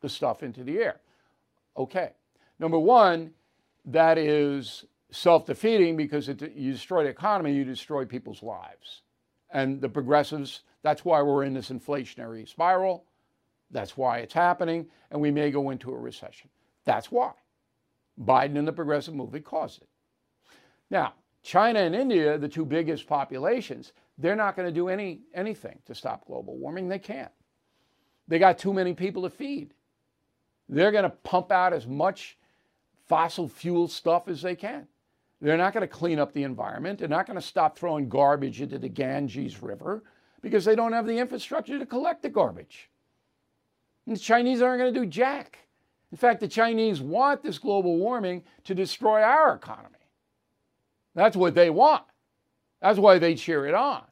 [0.02, 1.00] the stuff into the air.
[1.78, 2.12] Okay.
[2.60, 3.32] Number one,
[3.86, 9.02] that is self defeating because it, you destroy the economy, you destroy people's lives.
[9.52, 13.06] And the progressives, that's why we're in this inflationary spiral.
[13.70, 14.88] That's why it's happening.
[15.12, 16.50] And we may go into a recession.
[16.86, 17.32] That's why.
[18.20, 19.90] Biden and the progressive movement caused it.
[20.90, 21.14] Now,
[21.44, 25.96] China and India, the two biggest populations, they're not going to do any, anything to
[25.96, 26.88] stop global warming.
[26.88, 27.32] They can't.
[28.28, 29.74] They got too many people to feed.
[30.70, 32.38] They're going to pump out as much
[33.12, 34.88] fossil fuel stuff as they can.
[35.42, 36.98] They're not going to clean up the environment.
[36.98, 40.06] They're not going to stop throwing garbage into the Ganges River
[40.42, 42.90] because they don't have the infrastructure to collect the garbage.
[44.08, 45.60] And the Chinese aren't going to do jack.
[46.14, 50.08] In fact, the Chinese want this global warming to destroy our economy.
[51.14, 52.06] That's what they want.
[52.82, 54.04] That's why they cheer it on.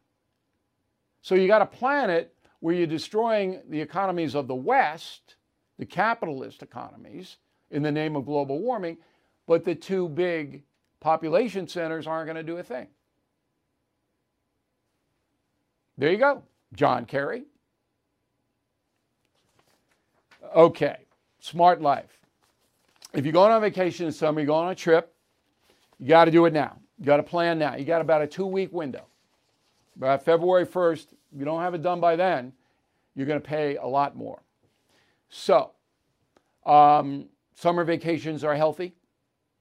[1.21, 5.38] So you got a planet where you're destroying the economies of the West,
[5.77, 7.38] the capitalist economies,
[7.71, 8.97] in the name of global warming,
[9.47, 10.63] but the two big
[10.99, 12.88] population centers aren't going to do a thing.
[15.97, 17.43] There you go, John Kerry.
[20.55, 20.97] Okay,
[21.39, 22.19] smart life.
[23.13, 25.13] If you're going on vacation in summer, you're going on a trip,
[25.99, 26.77] you got to do it now.
[26.99, 27.75] You got to plan now.
[27.75, 29.05] You got about a two week window.
[29.95, 32.53] By February 1st, if you don't have it done by then,
[33.15, 34.41] you're going to pay a lot more.
[35.29, 35.71] So,
[36.65, 37.25] um,
[37.60, 38.93] summer vacations are healthy,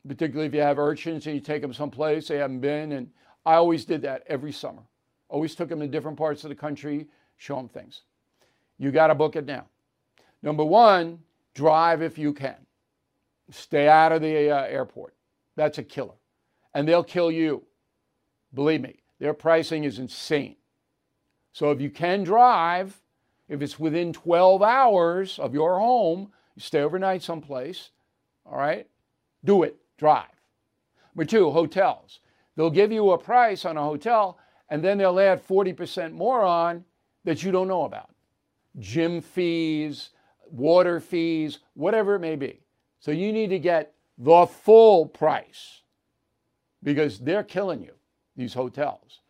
[0.06, 2.92] particularly if you have urchins and you take them someplace they haven't been.
[2.92, 3.10] And
[3.44, 4.82] I always did that every summer.
[5.28, 8.02] Always took them to different parts of the country, show them things.
[8.78, 9.66] You got to book it now.
[10.42, 11.18] Number one,
[11.54, 12.56] drive if you can.
[13.50, 15.14] Stay out of the uh, airport.
[15.56, 16.14] That's a killer
[16.74, 17.64] and they'll kill you.
[18.54, 20.56] Believe me, their pricing is insane.
[21.52, 23.00] So if you can drive,
[23.48, 27.90] if it's within 12 hours of your home, you stay overnight someplace,
[28.44, 28.88] all right?
[29.44, 30.26] Do it, drive.
[31.14, 32.18] Number two, hotels.
[32.56, 36.84] They'll give you a price on a hotel, and then they'll add 40% more on
[37.22, 38.10] that you don't know about.
[38.80, 40.10] Gym fees,
[40.50, 42.58] water fees, whatever it may be.
[42.98, 45.82] So you need to get the full price
[46.82, 47.92] because they're killing you,
[48.34, 49.20] these hotels.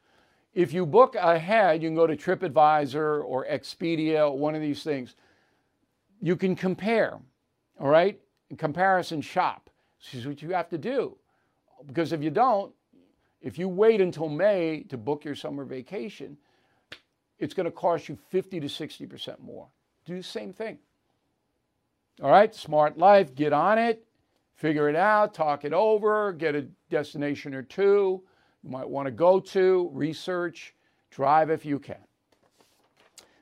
[0.55, 5.14] If you book ahead, you can go to TripAdvisor or Expedia, one of these things.
[6.21, 7.19] You can compare,
[7.79, 8.21] all right?
[8.57, 9.71] Comparison shop.
[10.01, 11.17] This is what you have to do.
[11.87, 12.73] Because if you don't,
[13.41, 16.37] if you wait until May to book your summer vacation,
[17.39, 19.69] it's going to cost you 50 to 60% more.
[20.05, 20.79] Do the same thing.
[22.21, 24.05] All right, smart life, get on it
[24.59, 28.21] figure it out, talk it over, get a destination or two
[28.63, 30.75] you might want to go to, research,
[31.11, 32.08] drive if you can.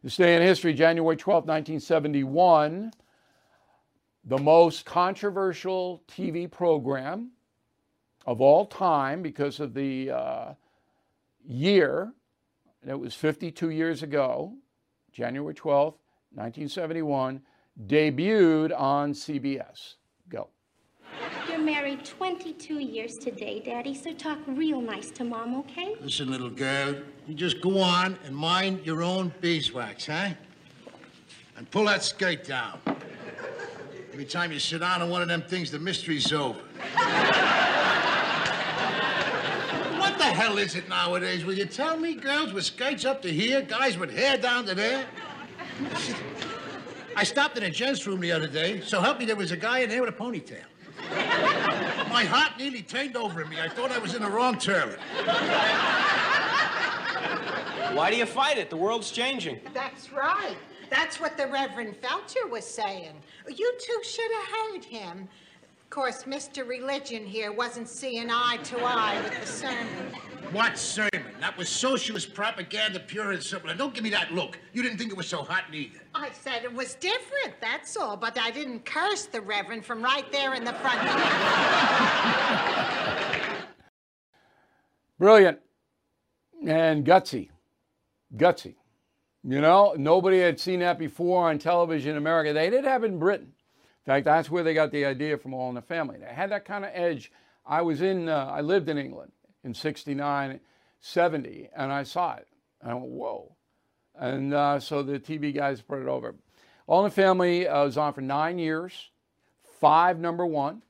[0.07, 2.93] This day in history, January 12, 1971,
[4.25, 7.33] the most controversial TV program
[8.25, 10.55] of all time because of the uh,
[11.45, 12.13] year,
[12.83, 14.55] and it was 52 years ago,
[15.11, 15.95] January 12,
[16.35, 17.43] 1971,
[17.89, 19.95] debuted on CBS.
[20.29, 20.51] Go.
[21.67, 25.97] Married 22 years today, Daddy, so talk real nice to Mom, okay?
[26.01, 26.95] Listen, little girl,
[27.27, 30.29] you just go on and mind your own beeswax, huh?
[31.57, 32.79] And pull that skirt down.
[34.13, 36.61] Every time you sit down on one of them things, the mystery's over.
[39.99, 41.45] what the hell is it nowadays?
[41.45, 44.77] Will you tell me girls with skirts up to here, guys with hair down to
[44.77, 45.05] there?
[47.17, 49.57] I stopped in a gents' room the other day, so help me, there was a
[49.57, 50.63] guy in there with a ponytail.
[52.09, 53.61] My heart nearly turned over in me.
[53.61, 54.99] I thought I was in the wrong toilet.
[57.95, 58.71] Why do you fight it?
[58.71, 59.61] The world's changing.
[59.73, 60.57] That's right.
[60.91, 63.13] That's what the Reverend Felcher was saying.
[63.49, 65.29] You two should have heard him.
[65.87, 66.69] Of course, Mr.
[66.69, 69.87] Religion here wasn't seeing eye to eye with the sermon.
[70.51, 71.23] What sermon?
[71.39, 73.71] That was socialist propaganda, pure and simple.
[73.71, 74.59] And don't give me that look.
[74.73, 76.01] You didn't think it was so hot neither.
[76.13, 80.31] I said it was different, that's all, but I didn't curse the Reverend from right
[80.33, 81.01] there in the front.
[85.21, 85.61] Brilliant
[86.67, 87.51] and gutsy.
[88.37, 88.75] Gutsy.
[89.45, 92.53] You know, nobody had seen that before on television in America.
[92.53, 93.53] They did have it in Britain.
[94.07, 96.19] Fact, that's where they got the idea from All in the Family.
[96.19, 97.33] They had that kind of edge.
[97.67, 99.33] I was in, uh, I lived in England
[99.65, 100.61] in 69,
[101.01, 102.47] 70, and I saw it.
[102.81, 103.57] And I went, whoa.
[104.15, 106.37] And uh, so the TV guys put it over.
[106.87, 109.11] All in the Family uh, was on for nine years,
[109.81, 110.83] five number one,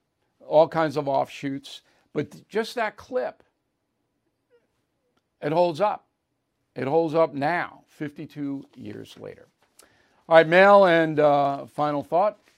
[0.47, 1.81] all kinds of offshoots.
[2.13, 3.43] But just that clip,
[5.41, 6.07] it holds up.
[6.75, 9.49] It holds up now, 52 years later.
[10.29, 12.39] All right, mail and uh, final thought.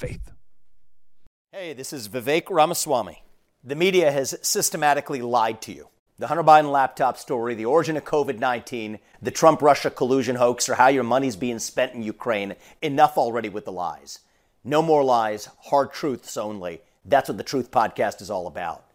[0.00, 0.32] Faith.
[1.52, 3.22] Hey, this is Vivek Ramaswamy.
[3.62, 5.88] The media has systematically lied to you.
[6.18, 10.70] The Hunter Biden laptop story, the origin of COVID 19, the Trump Russia collusion hoax,
[10.70, 12.56] or how your money's being spent in Ukraine.
[12.80, 14.20] Enough already with the lies.
[14.64, 16.80] No more lies, hard truths only.
[17.04, 18.86] That's what the Truth Podcast is all about.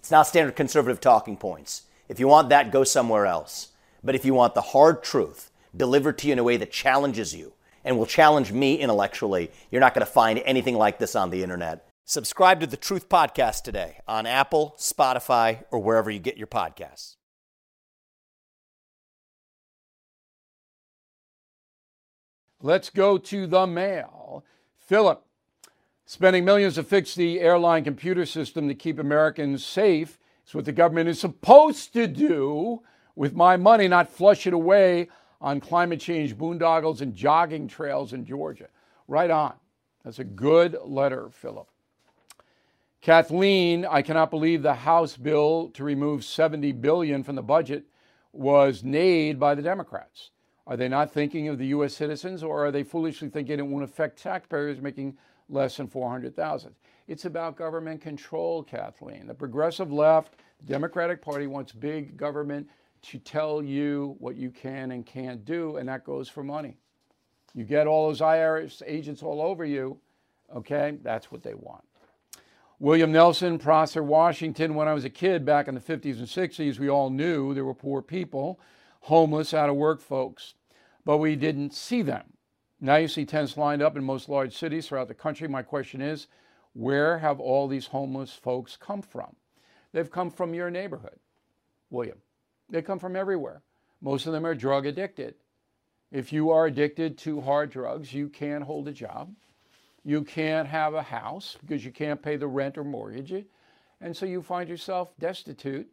[0.00, 1.84] It's not standard conservative talking points.
[2.10, 3.68] If you want that, go somewhere else.
[4.04, 7.34] But if you want the hard truth delivered to you in a way that challenges
[7.34, 7.54] you
[7.84, 11.42] and will challenge me intellectually, you're not going to find anything like this on the
[11.42, 11.88] internet.
[12.04, 17.16] Subscribe to the Truth Podcast today on Apple, Spotify, or wherever you get your podcasts.
[22.60, 24.44] Let's go to the mail.
[24.78, 25.24] Philip,
[26.04, 30.72] spending millions to fix the airline computer system to keep Americans safe is what the
[30.72, 32.82] government is supposed to do
[33.16, 35.08] with my money, not flush it away
[35.42, 38.68] on climate change boondoggles and jogging trails in Georgia.
[39.08, 39.54] Right on.
[40.04, 41.68] That's a good letter, Philip.
[43.00, 47.84] Kathleen, I cannot believe the House bill to remove 70 billion from the budget
[48.32, 50.30] was made by the Democrats.
[50.68, 51.94] Are they not thinking of the U.S.
[51.94, 55.18] citizens, or are they foolishly thinking it won't affect taxpayers making
[55.48, 56.72] less than 400,000?
[57.08, 59.26] It's about government control, Kathleen.
[59.26, 62.68] The progressive left, Democratic Party wants big government
[63.02, 66.76] to tell you what you can and can't do, and that goes for money.
[67.54, 69.98] You get all those IRS agents all over you,
[70.54, 70.98] okay?
[71.02, 71.84] That's what they want.
[72.78, 74.74] William Nelson, Prosser, Washington.
[74.74, 77.64] When I was a kid back in the 50s and 60s, we all knew there
[77.64, 78.58] were poor people,
[79.02, 80.54] homeless, out of work folks,
[81.04, 82.24] but we didn't see them.
[82.80, 85.46] Now you see tents lined up in most large cities throughout the country.
[85.46, 86.26] My question is
[86.72, 89.36] where have all these homeless folks come from?
[89.92, 91.18] They've come from your neighborhood,
[91.90, 92.18] William.
[92.72, 93.62] They come from everywhere.
[94.00, 95.34] Most of them are drug addicted.
[96.10, 99.32] If you are addicted to hard drugs, you can't hold a job.
[100.04, 103.44] You can't have a house because you can't pay the rent or mortgage.
[104.00, 105.88] And so you find yourself destitute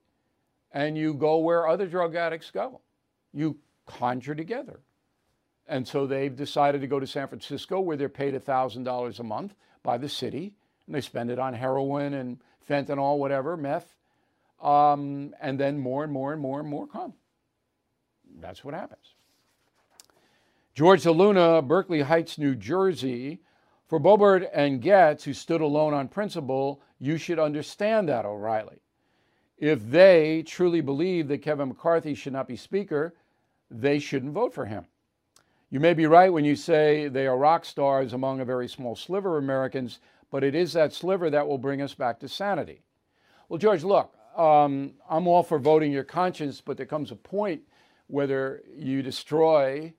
[0.72, 2.82] and you go where other drug addicts go.
[3.34, 4.80] You conjure together.
[5.68, 9.54] And so they've decided to go to San Francisco where they're paid $1,000 a month
[9.84, 10.54] by the city
[10.88, 13.99] and they spend it on heroin and fentanyl, whatever, meth.
[14.62, 17.14] Um, and then more and more and more and more come.
[18.40, 19.16] That's what happens.
[20.74, 23.40] George Luna, Berkeley Heights, New Jersey,
[23.88, 28.82] for Boebert and Gaetz, who stood alone on principle, you should understand that, O'Reilly.
[29.58, 33.16] If they truly believe that Kevin McCarthy should not be Speaker,
[33.70, 34.86] they shouldn't vote for him.
[35.70, 38.96] You may be right when you say they are rock stars among a very small
[38.96, 40.00] sliver of Americans,
[40.32, 42.84] but it is that sliver that will bring us back to sanity.
[43.50, 47.62] Well, George, look, um, I'm all for voting your conscience, but there comes a point
[48.08, 49.94] whether you destroy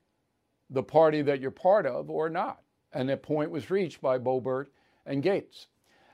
[0.71, 2.63] the party that you're part of or not.
[2.93, 4.67] And that point was reached by Boebert
[5.05, 5.67] and Gaetz.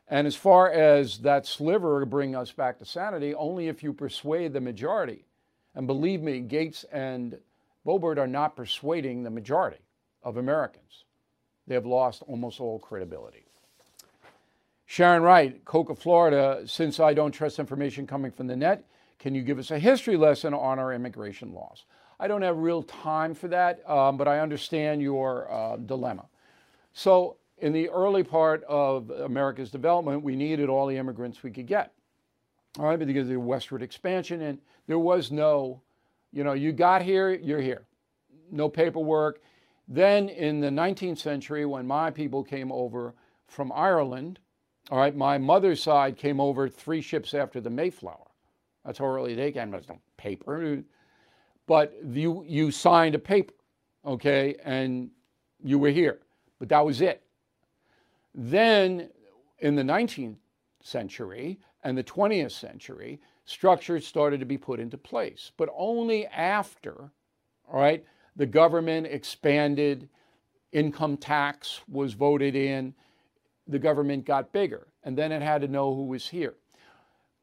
[0.09, 4.53] And as far as that sliver bring us back to sanity, only if you persuade
[4.53, 5.25] the majority.
[5.75, 7.39] And believe me, Gaetz and
[7.87, 9.85] Boebert are not persuading the majority
[10.23, 11.05] of Americans.
[11.67, 13.46] They have lost almost all credibility.
[14.87, 16.63] Sharon Wright, Cocoa, Florida.
[16.65, 18.85] Since I don't trust information coming from the net,
[19.19, 21.85] can you give us a history lesson on our immigration laws?
[22.19, 26.27] I don't have real time for that, um, but I understand your uh, dilemma.
[26.93, 31.67] So, in the early part of America's development, we needed all the immigrants we could
[31.67, 31.93] get.
[32.79, 35.81] All right, because of the westward expansion, and there was no,
[36.33, 37.87] you know, you got here, you're here.
[38.51, 39.41] No paperwork.
[39.89, 43.15] Then in the 19th century, when my people came over
[43.47, 44.39] from Ireland,
[44.91, 48.31] all right, my mother's side came over three ships after the Mayflower.
[48.85, 49.71] That's how early they came.
[49.73, 50.83] There's no paper,
[51.67, 53.55] but you you signed a paper,
[54.05, 55.11] okay, and
[55.63, 56.21] you were here.
[56.61, 57.23] But that was it.
[58.35, 59.11] Then
[59.59, 60.37] in the 19th
[60.83, 67.11] century and the 20th century, structures started to be put into place, but only after,
[67.69, 68.05] all right,
[68.37, 70.09] the government expanded,
[70.73, 72.95] income tax was voted in,
[73.67, 76.55] the government got bigger, and then it had to know who was here.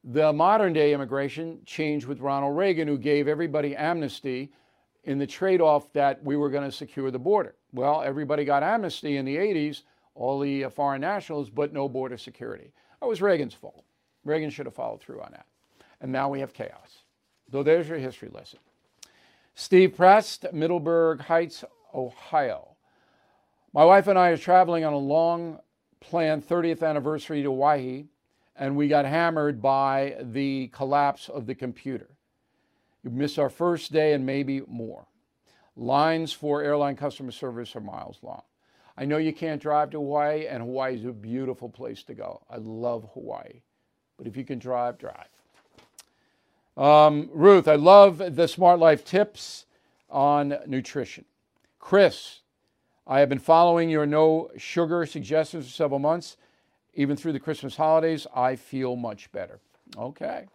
[0.04, 4.52] The modern day immigration changed with Ronald Reagan, who gave everybody amnesty
[5.06, 7.56] in the trade off that we were going to secure the border.
[7.74, 9.84] Well, everybody got amnesty in the 80s,
[10.16, 12.72] all the uh, foreign nationals, but no border security.
[13.02, 13.84] That was Reagan's fault.
[14.24, 15.46] Reagan should have followed through on that.
[16.02, 17.04] And now we have chaos.
[17.52, 18.60] So there's your history lesson.
[19.56, 21.64] Steve Prest, Middleburg Heights,
[21.94, 22.70] Ohio.
[23.74, 25.60] My wife and I are traveling on a long
[26.04, 28.06] planned 30th anniversary to Hawaii,
[28.56, 32.10] and we got hammered by the collapse of the computer.
[33.04, 35.08] You missed our first day and maybe more.
[35.76, 38.44] Lines for airline customer service are miles long.
[38.96, 42.44] I know you can't drive to Hawaii, and Hawaii is a beautiful place to go.
[42.50, 43.62] I love Hawaii.
[44.18, 45.30] But if you can drive, drive.
[46.78, 49.66] Um, Ruth, I love the Smart Life tips
[50.10, 51.26] on nutrition.
[51.80, 52.42] Chris,
[53.06, 56.38] I have been following your no sugar suggestions for several months.
[56.94, 59.60] Even through the Christmas holidays, I feel much better.
[59.98, 60.46] Okay.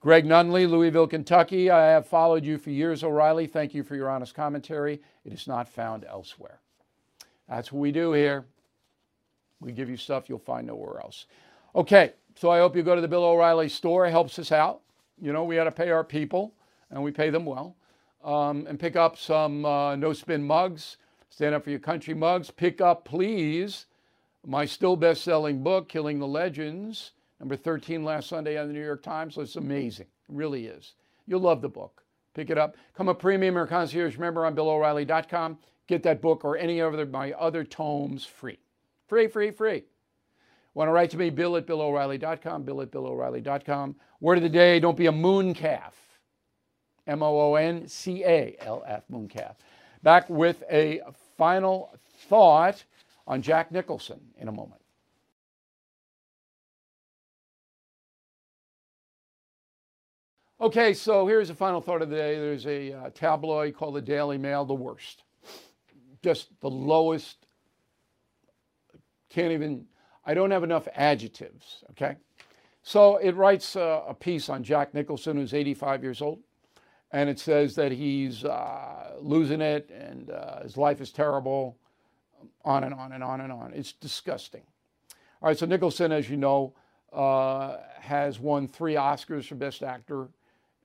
[0.00, 1.70] Greg Nunley, Louisville, Kentucky.
[1.70, 3.46] I have followed you for years, O'Reilly.
[3.46, 5.00] Thank you for your honest commentary.
[5.24, 6.60] It is not found elsewhere.
[7.48, 8.44] That's what we do here.
[9.60, 11.26] We give you stuff you'll find nowhere else.
[11.74, 14.06] Okay, so I hope you go to the Bill O'Reilly store.
[14.06, 14.82] It helps us out.
[15.20, 16.54] You know, we got to pay our people,
[16.90, 17.76] and we pay them well.
[18.22, 20.98] Um, and pick up some uh, no spin mugs
[21.30, 22.50] Stand Up for Your Country mugs.
[22.50, 23.86] Pick up, please,
[24.46, 28.84] my still best selling book, Killing the Legends, number 13 last Sunday on the New
[28.84, 29.36] York Times.
[29.36, 30.06] It's amazing.
[30.06, 30.94] It really is.
[31.26, 32.02] You'll love the book.
[32.34, 32.76] Pick it up.
[32.94, 35.58] Come a premium or concierge member on BillO'Reilly.com.
[35.86, 38.58] Get that book or any of my other tomes free.
[39.06, 39.84] Free, free, free.
[40.74, 43.96] Want to write to me, bill at BillO'Reilly.com, bill at BillO'Reilly.com.
[44.20, 45.96] Word of the day, don't be a moon calf.
[47.06, 49.56] M O O N C A L F, moon calf.
[50.02, 51.00] Back with a
[51.36, 51.90] final
[52.28, 52.84] thought
[53.26, 54.80] on Jack Nicholson in a moment.
[60.60, 62.34] Okay, so here's a final thought of the day.
[62.34, 65.22] There's a uh, tabloid called the Daily Mail, the worst.
[66.20, 67.46] Just the lowest.
[69.30, 69.86] Can't even,
[70.24, 72.16] I don't have enough adjectives, okay?
[72.82, 76.40] So it writes uh, a piece on Jack Nicholson, who's 85 years old
[77.10, 81.76] and it says that he's uh, losing it and uh, his life is terrible,
[82.64, 83.72] on and on and on and on.
[83.74, 84.62] It's disgusting.
[85.40, 86.74] All right, so Nicholson, as you know,
[87.12, 90.28] uh, has won three Oscars for Best Actor.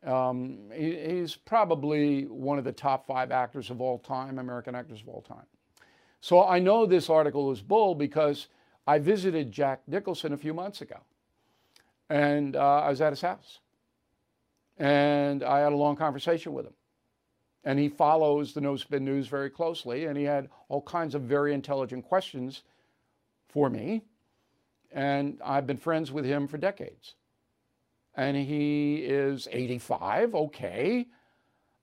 [0.06, 5.02] Um, he, he's probably one of the top five actors of all time, American actors
[5.02, 5.46] of all time.
[6.22, 8.48] So I know this article is bull because
[8.88, 11.00] I visited Jack Nicholson a few months ago,
[12.10, 13.60] and uh, I was at his house
[14.78, 16.74] and I had a long conversation with him.
[17.64, 21.22] And he follows the No Spin News very closely, and he had all kinds of
[21.22, 22.64] very intelligent questions
[23.48, 24.04] for me.
[24.92, 27.16] And I've been friends with him for decades.
[28.16, 31.08] And he is 85, okay,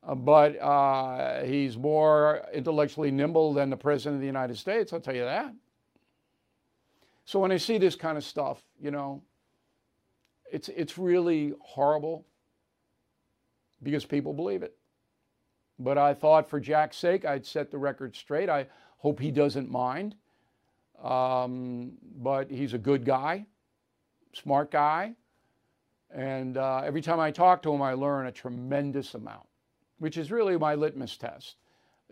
[0.07, 5.01] uh, but uh, he's more intellectually nimble than the President of the United States, I'll
[5.01, 5.53] tell you that.
[7.25, 9.23] So when I see this kind of stuff, you know,
[10.53, 12.27] it's, it's really horrible
[13.83, 14.77] because people believe it.
[15.79, 18.49] But I thought for Jack's sake, I'd set the record straight.
[18.49, 18.67] I
[18.99, 20.15] hope he doesn't mind.
[21.03, 23.47] Um, but he's a good guy,
[24.35, 25.15] smart guy.
[26.11, 29.47] And uh, every time I talk to him, I learn a tremendous amount,
[29.99, 31.57] which is really my litmus test,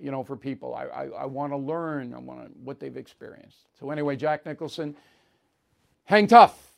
[0.00, 0.74] you know, for people.
[0.74, 3.66] I, I, I want to learn I wanna, what they've experienced.
[3.78, 4.96] So, anyway, Jack Nicholson,
[6.04, 6.72] hang tough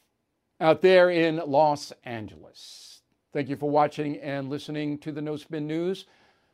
[0.61, 3.00] out there in Los Angeles.
[3.33, 6.07] Thank you for watching and listening to the No Spin News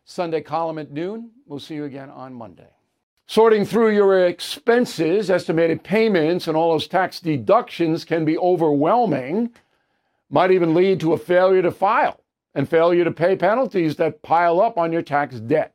[0.04, 1.30] Sunday column at noon.
[1.46, 2.68] We'll see you again on Monday.
[3.26, 9.50] Sorting through your expenses, estimated payments, and all those tax deductions can be overwhelming,
[10.28, 12.20] might even lead to a failure to file
[12.54, 15.74] and failure to pay penalties that pile up on your tax debt.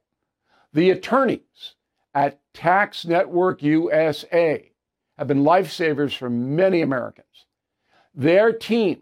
[0.72, 1.74] The attorneys
[2.14, 4.72] at Tax Network USA
[5.18, 7.46] have been lifesavers for many Americans.
[8.14, 9.02] Their team